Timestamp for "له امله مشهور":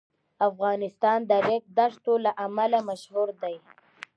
2.25-3.29